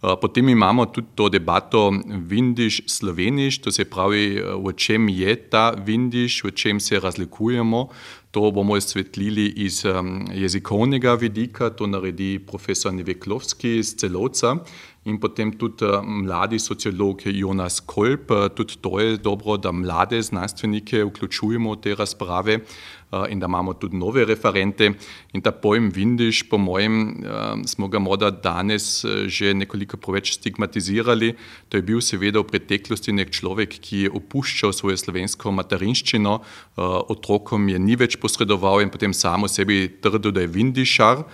Uh, 0.00 0.16
potem 0.20 0.48
imamo 0.48 0.86
tudi 0.86 1.06
to 1.14 1.28
debato 1.28 1.92
Vindiš-Sloveniš, 2.06 3.58
to 3.60 3.72
se 3.72 3.84
pravi, 3.84 4.40
uh, 4.40 4.56
v 4.64 4.72
čem 4.72 5.08
je 5.08 5.36
ta 5.36 5.70
Vindiš, 5.76 6.44
v 6.44 6.50
čem 6.56 6.80
se 6.80 7.00
razlikujemo. 7.00 7.88
To 8.30 8.50
bomo 8.54 8.76
izsvetlili 8.76 9.46
iz 9.56 9.84
um, 9.84 10.26
jezikovnega 10.34 11.14
vidika, 11.14 11.70
to 11.70 11.86
naredi 11.86 12.38
profesor 12.46 12.94
Neveklovski 12.94 13.78
iz 13.78 13.94
Celovca 13.98 14.54
in 15.04 15.16
potem 15.16 15.52
tudi 15.56 15.84
uh, 15.84 16.04
mladi 16.04 16.58
sociolog 16.58 17.22
Jonas 17.24 17.80
Kolb. 17.80 18.30
Uh, 18.30 18.48
tudi 18.52 18.76
to 18.80 19.00
je 19.00 19.16
dobro, 19.16 19.56
da 19.56 19.72
mlade 19.72 20.22
znanstvenike 20.22 21.04
vključujemo 21.04 21.72
v 21.72 21.80
te 21.80 21.94
razprave 21.94 22.58
uh, 23.10 23.24
in 23.30 23.40
da 23.40 23.48
imamo 23.48 23.72
tudi 23.74 23.96
nove 23.96 24.24
referente. 24.24 24.92
In 25.32 25.40
ta 25.40 25.52
pojem 25.52 25.88
Vindiš, 25.90 26.42
po 26.48 26.58
mojem, 26.58 27.24
uh, 27.24 27.64
smo 27.66 27.88
ga 27.88 27.98
morda 27.98 28.30
danes 28.30 29.04
uh, 29.04 29.24
že 29.26 29.54
nekoliko 29.54 29.96
preveč 29.96 30.34
stigmatizirali. 30.36 31.32
To 31.68 31.80
je 31.80 31.82
bil 31.82 32.04
seveda 32.04 32.44
v 32.44 32.50
preteklosti 32.52 33.16
nek 33.16 33.32
človek, 33.32 33.80
ki 33.80 34.04
je 34.04 34.12
opuščal 34.12 34.76
svojo 34.76 35.00
slovensko 35.00 35.52
materinščino, 35.52 36.36
uh, 36.40 37.00
otrokom 37.08 37.68
je 37.72 37.80
ni 37.80 37.96
več 37.96 38.19
posredoval 38.20 38.84
in 38.84 38.92
potem 38.92 39.14
samo 39.16 39.48
sebi 39.48 39.88
trdil, 40.02 40.32
da 40.32 40.44
je 40.44 40.52
vindišar. 40.52 41.24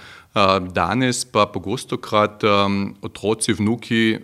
Danes 0.72 1.24
pa 1.24 1.46
pogosto 1.48 1.96
krat 1.96 2.44
um, 2.44 2.90
otroci, 3.04 3.54
vnuki 3.56 4.18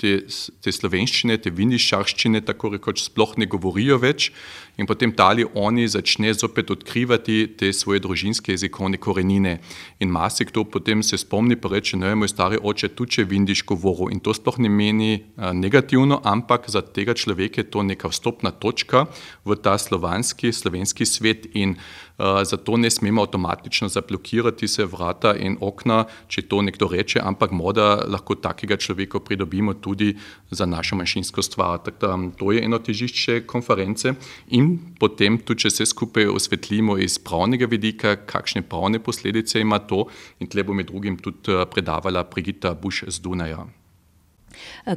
te, 0.00 0.18
te 0.60 0.72
slovenščine, 0.74 1.38
te 1.40 1.52
vindišarščine, 1.54 2.42
tako 2.44 2.74
rekoč, 2.76 3.06
sploh 3.06 3.36
ne 3.40 3.48
govorijo 3.50 3.98
več 4.02 4.30
in 4.76 4.86
potem 4.86 5.12
tali 5.12 5.44
oni 5.54 5.88
začne 5.88 6.34
zopet 6.34 6.70
odkrivati 6.70 7.54
te 7.58 7.72
svoje 7.72 8.00
družinske 8.00 8.52
jezikovne 8.52 8.96
korenine. 8.96 9.58
In 10.00 10.10
marsikdo 10.10 10.64
potem 10.64 11.02
se 11.02 11.18
spomni 11.18 11.56
pa 11.56 11.68
reče, 11.68 11.96
ne, 11.96 12.14
moj 12.14 12.28
stari 12.28 12.58
oče 12.62 12.88
tuče 12.88 13.24
vindiš 13.24 13.64
govoril 13.64 14.12
in 14.12 14.20
to 14.20 14.34
sploh 14.34 14.58
ne 14.58 14.68
meni 14.68 15.24
negativno, 15.36 16.20
ampak 16.24 16.70
za 16.70 16.82
tega 16.82 17.14
človeka 17.14 17.62
je 17.62 17.70
to 17.70 17.82
neka 17.82 18.08
vstopna 18.08 18.50
točka 18.50 19.06
v 19.44 19.56
ta 19.56 19.78
slovanski, 19.78 20.52
slovenski 20.52 21.06
svet 21.06 21.46
in 21.54 21.76
uh, 21.76 22.42
zato 22.42 22.76
ne 22.76 22.90
smemo 22.90 23.22
avtomatično 23.22 23.88
zablokirati 23.88 24.68
se 24.68 24.84
vrata 24.84 25.34
in 25.36 25.56
okna, 25.60 26.04
če 26.28 26.42
to 26.48 26.62
nekdo 26.62 26.88
reče, 26.90 27.20
ampak 27.22 27.50
moda 27.50 28.04
lahko 28.08 28.34
takega 28.34 28.76
človeka 28.76 29.20
pridobimo 29.20 29.74
tudi 29.74 30.14
za 30.50 30.66
našo 30.66 30.96
manjšinsko 30.96 31.42
stvar. 31.42 31.78
Tako 31.84 32.06
da 32.06 32.18
to 32.38 32.52
je 32.52 32.64
eno 32.64 32.78
težišče 32.78 33.46
konference 33.46 34.14
in 34.48 34.63
in 34.64 34.74
potem 35.00 35.38
tudi, 35.38 35.64
če 35.64 35.70
se 35.70 35.86
skupaj 35.86 36.28
osvetlimo 36.32 36.96
iz 37.02 37.18
pravnega 37.22 37.68
vidika, 37.70 38.16
kakšne 38.16 38.64
pravne 38.68 39.00
posledice 39.04 39.60
ima 39.60 39.78
to, 39.78 40.04
in 40.40 40.50
tle 40.50 40.64
bo 40.64 40.76
med 40.76 40.90
drugim 40.90 41.20
tudi 41.20 41.52
eh, 41.52 41.64
predavala 41.70 42.24
Brigita 42.30 42.74
Buš 42.74 43.04
z 43.08 43.20
Dunaja. 43.24 43.66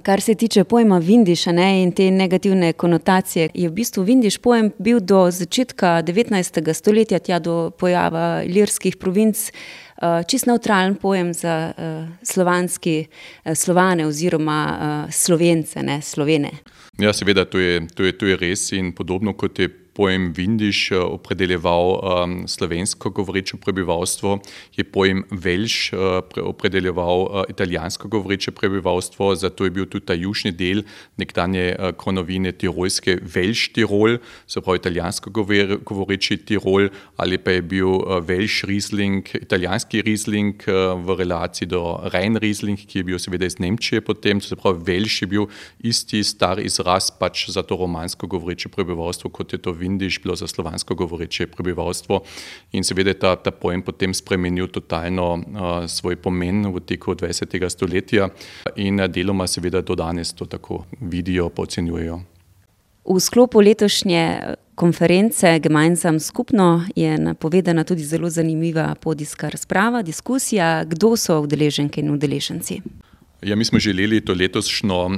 Kar 0.03 0.21
se 0.21 0.35
tiče 0.35 0.63
pojma 0.63 0.97
Vindiša 0.97 1.51
ne, 1.51 1.83
in 1.83 1.91
te 1.91 2.11
negativne 2.11 2.73
konotacije, 2.73 3.49
je 3.53 3.69
v 3.69 3.73
bistvu 3.73 4.03
Vindiš 4.03 4.37
pojem 4.37 4.71
bil 4.79 4.99
do 4.99 5.31
začetka 5.31 6.01
19. 6.03 6.73
stoletja, 6.73 7.19
tja 7.19 7.39
do 7.39 7.71
pojava 7.79 8.43
ilirskih 8.45 8.97
provinc, 8.97 9.47
eh, 9.47 10.23
čist 10.27 10.45
neutralen 10.45 10.95
pojem 10.95 11.33
za 11.33 11.71
uh, 11.77 12.09
slovanski 12.23 13.05
uh, 13.07 13.53
slovane 13.55 14.07
oziroma 14.07 15.07
slovence, 15.11 15.83
ne 15.83 16.01
slovene. 16.01 16.51
Ja, 16.99 17.13
seveda, 17.13 17.45
to 17.45 17.59
je, 17.59 17.87
to, 17.95 18.03
je, 18.03 18.17
to 18.17 18.25
je 18.25 18.37
res 18.37 18.71
in 18.73 18.91
podobno 18.91 19.33
kot 19.37 19.59
je 19.59 19.69
pojem 19.97 20.29
Vindiš 20.37 20.91
eh, 20.91 21.01
opredeljeval 21.01 21.87
um, 21.97 22.35
slovensko 22.47 23.09
govoreče 23.09 23.57
prebivalstvo, 23.57 24.37
je 24.77 24.83
pojem 24.83 25.23
Velš 25.31 25.77
uh, 25.93 25.99
opredeljeval 26.45 27.21
uh, 27.21 27.43
italijansko 27.49 28.07
govoreče 28.07 28.51
prebivalstvo, 28.51 29.33
zato 29.35 29.65
je 29.65 29.73
bil 29.73 29.87
tudi 29.89 30.05
ta 30.05 30.13
južni 30.13 30.51
del 30.51 30.83
nekdanje 31.17 31.65
uh, 31.73 31.91
kronovine 31.97 32.51
Tirolske 32.51 33.17
Velš 33.21 33.71
Tirol, 33.73 34.19
se 34.47 34.61
pravi 34.61 34.83
italijansko 34.83 35.33
govoreči 35.85 36.37
Tirol, 36.37 36.89
ali 37.17 37.37
pa 37.41 37.57
je 37.57 37.61
bil 37.61 37.89
uh, 37.89 38.19
Velš 38.21 38.61
Riesling, 38.69 39.33
italijanski 39.33 40.01
Riesling 40.05 40.61
uh, 40.67 40.93
v 41.01 41.17
relaciji 41.23 41.67
do 41.73 41.97
Rhein 42.13 42.37
Riesling, 42.37 42.85
ki 42.85 43.01
je 43.01 43.07
bil 43.09 43.19
seveda 43.19 43.49
iz 43.49 43.57
Nemčije 43.59 44.01
potem, 44.05 44.41
se 44.41 44.55
pravi 44.55 44.83
Velš 44.85 45.21
je 45.21 45.27
bil 45.27 45.49
isti 45.79 46.23
star 46.23 46.61
izraz 46.61 47.09
pač 47.19 47.47
za 47.49 47.63
to 47.63 47.75
romansko 47.79 48.27
govoreče 48.27 48.69
prebivalstvo, 48.69 49.33
kot 49.33 49.53
je 49.53 49.61
to 49.61 49.71
Vindiš. 49.71 49.86
Vindiš 49.87 50.19
bilo 50.23 50.35
za 50.35 50.47
slovansko 50.47 50.95
govoreče 50.95 51.47
prebivalstvo. 51.47 52.21
In 52.71 52.83
seveda 52.83 53.09
je 53.09 53.19
ta, 53.19 53.35
ta 53.35 53.51
pojem 53.51 53.81
potem 53.81 54.13
spremenil 54.13 54.67
totalno 54.67 55.33
uh, 55.33 55.87
svoj 55.87 56.15
pomen 56.15 56.67
v 56.73 56.83
teku 56.83 57.15
20. 57.15 57.69
stoletja 57.69 58.29
in 58.75 58.99
deloma 59.07 59.47
seveda 59.47 59.81
do 59.81 59.95
danes 59.95 60.33
to 60.33 60.45
tako 60.45 60.83
vidijo, 61.01 61.49
ocenjujejo. 61.57 62.19
V 63.07 63.19
sklopu 63.19 63.61
letošnje 63.61 64.55
konference 64.75 65.59
Gemeinsam 65.59 66.19
skupno 66.19 66.85
je 66.95 67.17
napovedana 67.17 67.83
tudi 67.83 68.03
zelo 68.03 68.29
zanimiva 68.29 68.95
podijska 69.01 69.49
razprava, 69.49 70.01
diskusija, 70.01 70.83
kdo 70.83 71.15
so 71.17 71.39
udeleženke 71.41 72.01
in 72.01 72.11
udeleženci. 72.11 72.81
Ja, 73.41 73.55
mi 73.55 73.65
smo 73.65 73.79
želeli 73.79 74.21
to 74.25 74.33
letošnjo 74.33 75.05
uh, 75.05 75.13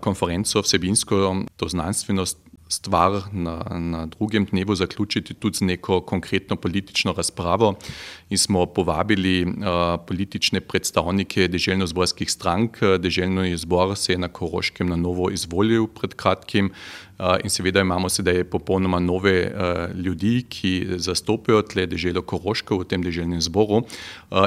konferenco 0.00 0.60
vsebinsko, 0.60 1.36
to 1.56 1.68
znanstvenost 1.68 2.38
stvar 2.70 3.22
na, 3.32 3.56
na 3.78 4.06
drugem 4.06 4.44
dnevu 4.50 4.74
zaključiti 4.74 5.34
tudi 5.34 5.56
z 5.56 5.60
neko 5.60 6.00
konkretno 6.00 6.56
politično 6.56 7.12
razpravo 7.16 7.74
in 8.30 8.38
smo 8.38 8.66
povabili 8.66 9.44
uh, 9.44 9.52
politične 10.06 10.60
predstavnike 10.60 11.48
deželno-zborskih 11.48 12.30
strank. 12.30 12.78
Deželni 12.98 13.56
zbor 13.56 13.96
se 13.96 14.12
je 14.12 14.18
na 14.18 14.28
Koroškem 14.28 14.88
na 14.88 14.96
novo 14.96 15.30
izvolil 15.30 15.86
pred 15.86 16.14
kratkim, 16.14 16.70
in 17.44 17.50
seveda 17.52 17.80
imamo 17.80 18.08
sedaj 18.08 18.44
popolnoma 18.44 18.98
nove 18.98 19.52
ljudi, 19.94 20.46
ki 20.48 20.72
zastopajo 20.96 21.62
tle 21.68 21.86
deželo 21.86 22.22
Koroško 22.22 22.78
v 22.80 22.86
tem 22.88 23.04
deželnem 23.04 23.40
zboru 23.44 23.82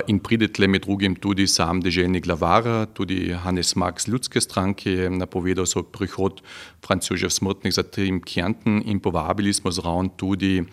in 0.10 0.20
pride 0.20 0.50
tle 0.53 0.68
med 0.68 0.88
drugim 0.88 1.15
tudi 1.15 1.48
sam 1.48 1.82
deželni 1.86 2.22
glavar, 2.24 2.88
tudi 2.98 3.34
Hannes 3.44 3.75
Marx 3.75 4.08
ljudske 4.08 4.42
stranke 4.42 4.92
je 4.92 5.10
napovedal 5.10 5.65
svoj 5.70 5.86
prihod 5.94 6.42
Franz 6.86 7.12
Jožef 7.12 7.34
Smrtnik 7.34 7.74
za 7.74 7.84
trim 7.84 8.22
Kjanten 8.22 8.82
in 8.86 9.00
povabili 9.00 9.53
smo 9.53 9.72
zraven 9.72 10.10
tudi 10.18 10.63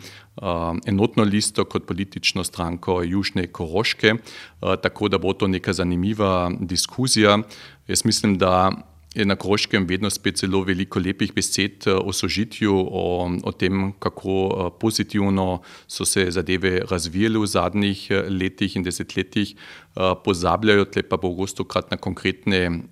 enotno 0.87 1.25
listo 1.25 1.65
kot 1.65 1.87
politično 1.87 2.45
stranko 2.45 3.03
Južne 3.03 3.47
Koroške, 3.47 4.15
tako 4.61 5.09
da 5.09 5.19
bo 5.19 5.33
to 5.33 5.49
neka 5.49 5.73
zanimiva 5.73 6.51
diskuzija. 6.61 7.39
Jaz 7.89 8.05
mislim, 8.05 8.39
da 8.39 8.71
je 9.15 9.25
na 9.27 9.35
Kroškem 9.37 9.87
vedno 9.87 10.11
spet 10.11 10.39
zelo 10.39 10.63
veliko 10.63 11.01
lepih 11.03 11.33
besed 11.35 11.87
eh, 11.87 11.95
o 11.95 12.13
sožitju, 12.13 12.75
o, 12.75 13.31
o 13.43 13.53
tem, 13.53 13.93
kako 13.99 14.35
eh, 14.47 14.71
pozitivno 14.81 15.63
so 15.87 16.05
se 16.07 16.29
zadeve 16.31 16.83
razvijale 16.91 17.39
v 17.39 17.47
zadnjih 17.47 18.07
eh, 18.11 18.29
letih 18.31 18.77
in 18.77 18.87
desetletjih. 18.87 19.55
Pozabljajo 20.25 20.85
tle 20.87 21.03
pa 21.03 21.17
pogosto 21.19 21.65
krat 21.67 21.89
na 21.91 21.97
konkretne 21.99 22.85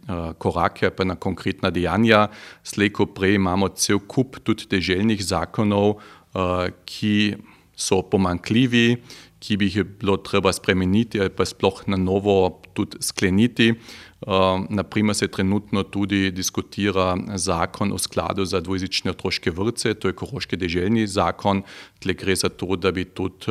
korake, 0.43 0.91
pa 0.91 1.05
na 1.07 1.15
konkretna 1.15 1.71
dejanja. 1.71 2.25
Slejko 2.67 3.07
prej 3.15 3.37
imamo 3.39 3.69
cel 3.69 4.01
kup 4.03 4.41
tudi 4.43 4.67
deželnih 4.67 5.23
zakonov, 5.23 6.01
ki 6.91 7.15
so 7.79 8.01
pomankljivi, 8.03 8.99
ki 9.39 9.57
bi 9.57 9.71
jih 9.71 9.87
bilo 10.01 10.19
treba 10.27 10.51
spremeniti 10.53 11.23
ali 11.23 11.31
pa 11.31 11.47
sploh 11.47 11.85
na 11.87 11.97
novo 11.97 12.59
tudi 12.75 12.99
skleniti. 13.01 13.71
Naprimer 14.69 15.15
se 15.15 15.29
trenutno 15.29 15.83
tudi 15.83 16.31
diskutira 16.31 17.17
zakon 17.35 17.93
o 17.93 17.99
skladu 17.99 18.45
za 18.45 18.61
dvojezične 18.61 19.11
otroške 19.11 19.51
vrtce, 19.51 19.95
to 19.95 20.09
je 20.09 20.13
Koroški 20.13 20.57
deželni 20.57 21.07
zakon. 21.07 21.63
Tle 22.03 22.15
gre 22.15 22.35
za 22.37 22.49
to, 22.49 22.77
da 22.77 22.91
bi 22.93 23.05
tudi 23.05 23.47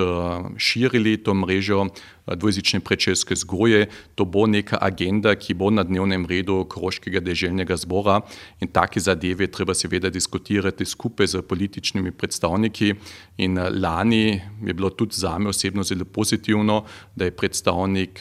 širili 0.57 1.17
to 1.23 1.33
mrežo 1.33 1.87
dvojezične 2.35 2.79
predšolske 2.79 3.33
vzgoje. 3.33 3.87
To 4.15 4.25
bo 4.25 4.43
neka 4.47 4.77
agenda, 4.81 5.35
ki 5.35 5.53
bo 5.53 5.69
na 5.71 5.83
dnevnem 5.87 6.25
redu 6.27 6.65
Koroškega 6.67 7.21
deželnega 7.23 7.77
zbora 7.79 8.19
in 8.59 8.67
take 8.67 8.99
zadeve 8.99 9.47
treba 9.47 9.73
seveda 9.73 10.09
diskutirati 10.11 10.85
skupaj 10.85 11.27
z 11.27 11.41
političnimi 11.47 12.11
predstavniki. 12.11 12.93
In 13.37 13.55
lani 13.55 14.41
je 14.65 14.73
bilo 14.73 14.89
tudi 14.89 15.15
zame 15.15 15.49
osebno 15.49 15.83
zelo 15.83 16.05
pozitivno, 16.05 16.83
da 17.15 17.25
je 17.25 17.31
predstavnik 17.31 18.19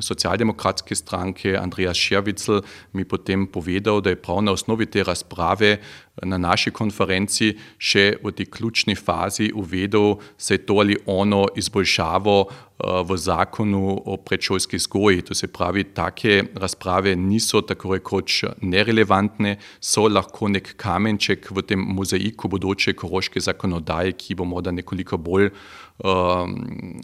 socialdemokratske 0.00 0.94
stranke 0.94 1.58
Andreas 1.74 1.98
Scherwitzel 1.98 2.62
mi 2.92 3.04
potem 3.04 3.46
povedal, 3.46 4.00
da 4.00 4.10
je 4.10 4.22
prav 4.22 4.42
na 4.42 4.52
osnovi 4.52 4.86
te 4.86 5.02
razprave 5.02 5.78
na 6.22 6.38
naši 6.38 6.70
konferenci 6.70 7.56
še 7.78 8.20
v 8.22 8.30
tej 8.30 8.46
ključni 8.46 8.94
fazi 8.94 9.50
uvedel 9.50 10.20
se 10.38 10.58
to 10.62 10.78
ali 10.78 10.96
ono 11.06 11.46
izboljšavo 11.56 12.36
v 12.78 13.16
zakonu 13.18 14.02
o 14.06 14.16
predšolski 14.16 14.76
vzgoji. 14.76 15.22
To 15.26 15.34
se 15.34 15.46
pravi, 15.50 15.84
take 15.94 16.44
razprave 16.54 17.16
niso 17.16 17.62
tako 17.66 17.94
rekoč 17.94 18.44
nerelevantne, 18.62 19.56
so 19.80 20.06
lahko 20.08 20.48
nek 20.48 20.74
kamenček 20.76 21.50
v 21.50 21.62
tem 21.66 21.80
mozaiku 21.80 22.48
bodoče 22.48 22.94
koroške 22.94 23.40
zakonodaje, 23.40 24.14
ki 24.18 24.34
bo 24.38 24.46
morda 24.46 24.70
nekoliko 24.70 25.18
bolj 25.18 25.50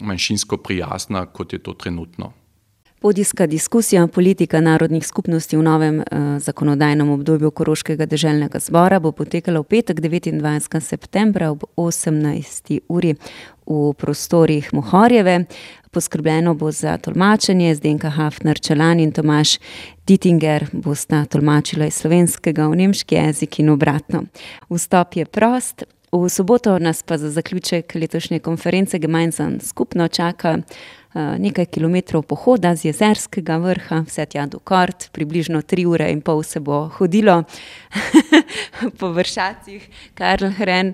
manjšinsko 0.01 0.59
prijazna, 0.63 1.25
kot 1.25 1.53
je 1.53 1.59
to 1.59 1.73
trenutno. 1.73 2.33
Podijska 3.01 3.47
diskusija 3.47 4.07
politika 4.07 4.61
narodnih 4.61 5.07
skupnosti 5.07 5.57
v 5.57 5.63
novem 5.63 5.99
uh, 5.99 6.05
zakonodajnem 6.39 7.09
obdobju 7.09 7.51
Koroškega 7.51 8.05
deželnega 8.05 8.59
zbora 8.59 8.99
bo 8.99 9.09
potekala 9.11 9.59
v 9.59 9.63
petek, 9.63 9.99
devetindvajsetega 9.99 10.79
septembra 10.85 11.47
ob 11.49 11.63
osemnajsti 11.75 12.77
uri 12.87 13.15
v 13.65 13.93
prostorih 13.97 14.69
Mohorjeve. 14.73 15.45
Poskrbljeno 15.91 16.53
bo 16.53 16.69
za 16.71 16.97
tolmačenje, 16.97 17.75
Zdenka 17.75 18.09
Hafner 18.09 18.59
Čelan 18.59 18.99
in 18.99 19.11
Tomaž 19.11 19.57
Dittinger 20.07 20.67
bosta 20.71 21.23
tolmačila 21.25 21.89
iz 21.89 21.97
slovenskega 22.03 22.67
v 22.67 22.83
nemški 22.83 23.15
jezik 23.15 23.59
in 23.59 23.73
obratno. 23.73 24.23
Vstop 24.69 25.17
je 25.17 25.25
prost. 25.25 25.83
V 26.11 26.29
soboto 26.29 26.79
nas 26.79 27.03
pa 27.03 27.17
za 27.17 27.29
zaključek 27.31 27.95
letošnje 27.95 28.39
konference 28.39 28.99
Gemeinsam 28.99 29.59
skupno 29.59 30.07
čaka 30.07 30.57
nekaj 31.13 31.65
kilometrov 31.65 32.23
pohoda 32.23 32.75
z 32.75 32.85
jezerskega 32.85 33.57
vrha, 33.57 34.01
vse 34.07 34.25
tja 34.25 34.45
do 34.45 34.59
Kort, 34.59 35.09
približno 35.11 35.61
tri 35.61 35.85
ure 35.85 36.11
in 36.11 36.21
pol 36.21 36.43
se 36.43 36.59
bo 36.59 36.87
hodilo 36.97 37.43
po 38.99 39.11
vršacih 39.11 39.87
Karl 40.13 40.51
Hren. 40.57 40.93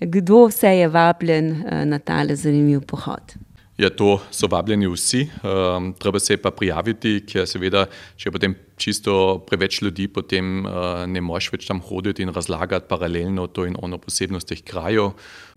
Kdo 0.00 0.46
vse 0.46 0.76
je 0.76 0.88
vabljen 0.88 1.64
na 1.84 1.98
tale 1.98 2.36
zanimiv 2.36 2.84
pohod? 2.86 3.36
Ja, 3.80 3.88
to 3.88 4.18
so 4.30 4.46
vabljeni 4.52 4.86
vsi, 4.92 5.22
um, 5.40 5.94
treba 5.96 6.20
se 6.20 6.36
pa 6.36 6.50
prijaviti, 6.52 7.22
ker 7.24 7.46
seveda, 7.48 7.86
če 8.20 8.28
je 8.28 8.32
potem 8.34 8.54
čisto 8.76 9.14
preveč 9.48 9.80
ljudi, 9.80 10.10
potem 10.12 10.66
uh, 10.66 11.06
ne 11.08 11.22
moš 11.24 11.48
več 11.54 11.64
tam 11.70 11.80
hoditi 11.80 12.22
in 12.22 12.34
razlagati 12.36 12.90
paralelno 12.90 13.46
to 13.48 13.64
in 13.64 13.78
ono 13.80 13.96
posebnost 13.98 14.52
teh 14.52 14.60
krajev. 14.60 15.14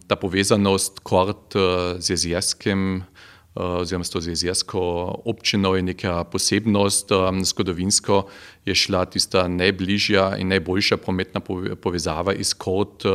Ta 0.07 0.15
povezanost 0.15 1.03
Kort 1.03 1.59
uh, 1.59 1.99
z 1.99 2.15
jezerskim 2.15 3.03
oziroma 3.55 4.03
s 4.03 4.11
to 4.11 4.19
jezersko 4.19 4.81
občino 5.25 5.75
je 5.75 5.81
neka 5.81 6.23
posebnost, 6.23 7.11
zgodovinsko 7.43 8.25
je 8.65 8.75
šla 8.75 9.05
tista 9.05 9.47
najbližja 9.47 10.35
in 10.39 10.51
najboljša 10.51 10.97
prometna 10.97 11.39
povezava 11.79 12.33
iz 12.33 12.53
Kort 12.53 13.05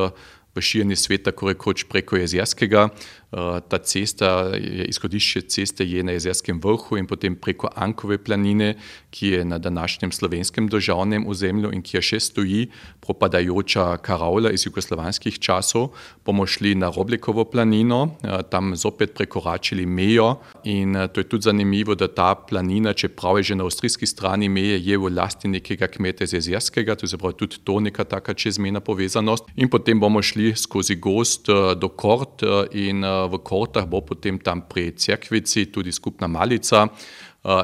v 0.54 0.60
širjenje 0.60 0.96
sveta, 0.96 1.32
ko 1.32 1.52
rekoč 1.52 1.84
preko 1.84 2.16
jezerskega. 2.16 2.88
Ta 3.30 3.78
cesta, 3.78 4.50
izhodišče 4.90 5.40
ceste 5.40 5.84
je 5.86 6.02
na 6.02 6.16
jezerskem 6.16 6.58
vrhu 6.58 6.96
in 6.98 7.06
potem 7.06 7.36
preko 7.38 7.68
Ankove 7.78 8.18
planine, 8.18 8.74
ki 9.10 9.26
je 9.26 9.44
na 9.44 9.58
današnjem 9.58 10.12
slovenskem 10.12 10.68
državnem 10.68 11.26
ozemlju 11.28 11.70
in 11.72 11.82
ki 11.82 11.96
je 11.96 12.02
še 12.02 12.20
stoji, 12.20 12.64
propadajoča 13.00 14.00
karavla 14.02 14.50
iz 14.50 14.66
jugoslovanskih 14.66 15.38
časov, 15.38 15.92
bomo 16.26 16.46
šli 16.46 16.74
na 16.74 16.90
Roblikovo 16.90 17.44
planino, 17.44 18.16
tam 18.50 18.74
zopet 18.76 19.14
prekoračili 19.14 19.86
mejo 19.86 20.40
in 20.64 20.98
to 21.14 21.20
je 21.20 21.28
tudi 21.28 21.46
zanimivo, 21.46 21.94
da 21.94 22.08
ta 22.08 22.34
planina, 22.34 22.92
čeprav 22.92 23.38
je 23.38 23.42
že 23.42 23.54
na 23.54 23.64
avstrijski 23.64 24.06
strani 24.06 24.48
meje, 24.48 24.80
je 24.82 24.98
v 24.98 25.12
lasti 25.14 25.48
nekega 25.48 25.86
kmeta 25.86 26.26
iz 26.26 26.34
jezerskega, 26.34 26.98
to 26.98 27.06
je 27.06 27.14
zapravo 27.14 27.32
tudi 27.32 27.62
to 27.64 27.78
neka 27.80 28.04
taka 28.04 28.34
čezmena 28.34 28.80
povezanost. 28.80 29.46
In 29.56 29.70
potem 29.70 30.00
bomo 30.00 30.22
šli 30.22 30.50
skozi 30.56 30.98
gost 30.98 31.46
do 31.78 31.88
Kort 31.88 32.42
in 32.74 33.06
v 33.26 33.42
Kortah 33.44 33.84
bo 33.84 34.00
potem 34.00 34.38
tam 34.38 34.64
pri 34.64 34.94
Cerkvici 34.96 35.68
tudi 35.68 35.92
skupna 35.92 36.30
malica. 36.30 36.88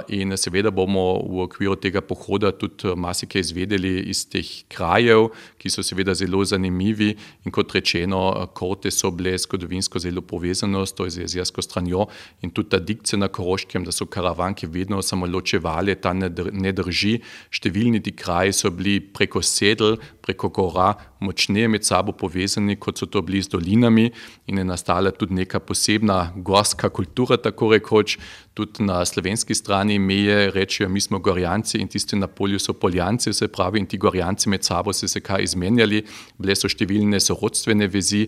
In 0.09 0.33
seveda 0.41 0.71
bomo 0.73 1.21
v 1.21 1.43
okviru 1.45 1.75
tega 1.77 2.01
pohoda 2.01 2.49
tudi 2.49 2.95
marsikaj 2.97 3.43
izvedeli 3.45 4.07
iz 4.09 4.23
teh 4.25 4.49
krajev, 4.73 5.27
ki 5.61 5.69
so 5.69 5.83
seveda 5.85 6.15
zelo 6.17 6.41
zanimivi. 6.49 7.11
In 7.45 7.53
kot 7.53 7.75
rečeno, 7.77 8.23
Korte 8.57 8.89
so 8.91 9.11
bile 9.12 9.35
zgodovinsko 9.37 10.01
zelo 10.01 10.23
povezane 10.25 10.81
s 10.81 10.97
to 10.97 11.05
jezersko 11.05 11.61
stranjo 11.61 12.07
in 12.41 12.55
tudi 12.57 12.73
ta 12.73 12.81
dikcija 12.81 13.21
na 13.21 13.29
Koroškem, 13.29 13.85
da 13.85 13.93
so 13.93 14.07
karavanke 14.09 14.67
vedno 14.67 15.03
samo 15.03 15.29
ločevale, 15.29 15.95
ta 16.01 16.15
ne 16.17 16.73
drži. 16.73 17.19
Številni 17.53 18.01
ti 18.01 18.17
kraji 18.17 18.57
so 18.57 18.73
bili 18.73 18.97
preko 19.05 19.45
sedel, 19.45 20.01
preko 20.25 20.49
gora 20.49 20.95
močneje 21.21 21.69
med 21.69 21.85
sabo 21.85 22.17
povezani, 22.17 22.79
kot 22.81 22.97
so 22.97 23.07
to 23.07 23.21
bili 23.21 23.45
z 23.45 23.53
dolinami 23.53 24.09
in 24.49 24.59
je 24.59 24.65
nastala 24.65 25.12
tudi 25.12 25.37
neka 25.37 25.61
posebna 25.61 26.33
gorska 26.37 26.89
kultura, 26.89 27.37
tako 27.37 27.75
rekoč, 27.77 28.17
tudi 28.57 28.89
na 28.89 29.05
slovenski 29.05 29.53
strani 29.53 29.65
meje 29.98 30.50
rečejo, 30.50 30.88
mi 30.88 31.00
smo 31.00 31.18
gorjanci 31.18 31.79
in 31.79 31.88
tisti 31.88 32.16
na 32.16 32.26
polju 32.26 32.59
so 32.59 32.72
poljanci, 32.72 33.33
se 33.33 33.48
pravi, 33.48 33.79
in 33.79 33.87
ti 33.87 33.98
gorjanci 33.98 34.48
med 34.48 34.64
sabo 34.64 34.92
so 34.92 35.09
se 35.09 35.20
kaj 35.20 35.42
izmenjali, 35.42 36.05
bile 36.38 36.55
so 36.57 36.68
številne 36.68 37.20
sorodstvene 37.20 37.88
vezi, 37.88 38.26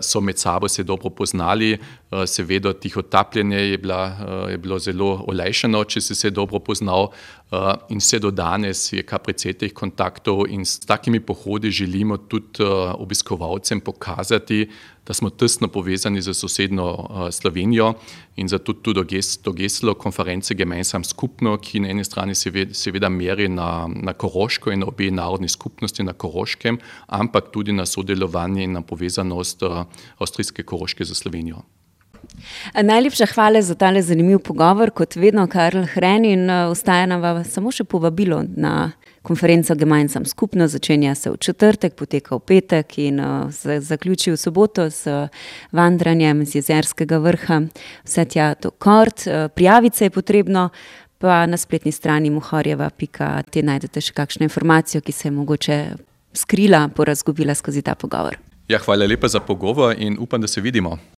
so 0.00 0.20
med 0.20 0.38
sabo 0.38 0.68
se 0.68 0.82
dobro 0.82 1.10
poznali, 1.10 1.78
seveda 2.26 2.72
tihotapljenje 2.72 3.58
je, 3.58 3.78
bila, 3.78 4.00
je 4.50 4.58
bilo 4.58 4.78
zelo 4.78 5.24
olajšano, 5.28 5.84
če 5.84 6.00
si 6.00 6.14
se 6.14 6.30
dobro 6.30 6.58
poznal 6.58 7.10
in 7.88 7.98
vse 7.98 8.18
do 8.18 8.30
danes 8.30 8.92
je 8.92 9.02
kar 9.02 9.18
precej 9.18 9.56
teh 9.58 9.72
kontaktov 9.74 10.44
in 10.46 10.62
s 10.64 10.78
takimi 10.86 11.20
pohodi 11.20 11.70
želimo 11.70 12.16
tudi 12.16 12.62
obiskovalcem 12.94 13.80
pokazati, 13.80 14.68
da 15.06 15.14
smo 15.14 15.30
tesno 15.30 15.68
povezani 15.68 16.22
z 16.22 16.34
sosednjo 16.34 17.06
Slovenijo 17.30 17.94
in 18.36 18.48
zato 18.48 18.72
tudi 18.72 19.20
to 19.42 19.52
geslo 19.52 19.94
konference 19.94 20.54
Gemeinsam 20.54 21.04
skupno, 21.04 21.56
ki 21.58 21.80
na 21.80 21.88
eni 21.88 22.04
strani 22.04 22.34
seveda 22.72 23.08
meri 23.08 23.48
na, 23.48 23.88
na 23.88 24.12
Koroško 24.12 24.70
in 24.70 24.82
obe 24.86 25.10
narodni 25.10 25.48
skupnosti 25.48 26.02
na 26.02 26.12
Koroškem, 26.12 26.78
ampak 27.06 27.50
tudi 27.52 27.72
na 27.72 27.86
sodelovanje 27.86 28.64
in 28.64 28.72
na 28.72 28.82
povezanost 28.82 29.62
avstrijske 30.18 30.62
Koroške 30.62 31.04
za 31.04 31.14
Slovenijo. 31.14 31.62
Najlepša 32.82 33.26
hvala 33.34 33.62
za 33.62 33.74
tale 33.74 34.02
zanimiv 34.02 34.38
pogovor, 34.38 34.90
kot 34.90 35.16
vedno, 35.16 35.46
Karl 35.46 35.84
Hren, 35.94 36.24
in 36.24 36.50
ostaja 36.50 37.06
nam 37.06 37.44
samo 37.44 37.72
še 37.72 37.84
povabilo 37.84 38.42
na 38.56 38.92
konferenco 39.22 39.74
Gemeinsam 39.74 40.24
skupno, 40.24 40.68
začenja 40.68 41.14
se 41.14 41.30
v 41.30 41.36
četrtek, 41.36 41.94
poteka 41.94 42.36
v 42.36 42.40
petek 42.40 42.98
in 42.98 43.20
zaključi 43.80 44.32
v 44.32 44.36
soboto 44.36 44.88
z 44.90 45.28
vandranjem 45.72 46.44
z 46.46 46.60
jezerskega 46.60 47.18
vrha 47.18 47.60
vse 48.04 48.24
tja 48.24 48.54
do 48.62 48.70
Kort. 48.70 49.28
Prijaviti 49.54 49.96
se 49.96 50.04
je 50.04 50.10
potrebno, 50.10 50.68
pa 51.18 51.46
na 51.46 51.56
spletni 51.56 51.92
strani 51.92 52.32
te 53.50 53.62
najdete 53.62 54.00
še 54.00 54.12
kakšno 54.12 54.44
informacijo, 54.44 55.00
ki 55.00 55.12
se 55.12 55.28
je 55.28 55.32
mogoče 55.32 55.76
skrila, 56.32 56.88
porazgubila 56.88 57.54
skozi 57.54 57.82
ta 57.82 57.94
pogovor. 57.94 58.38
Ja, 58.68 58.78
hvala 58.78 59.06
lepa 59.06 59.28
za 59.28 59.40
pogovor 59.40 59.96
in 59.98 60.16
upam, 60.20 60.40
da 60.40 60.46
se 60.46 60.60
vidimo. 60.60 60.98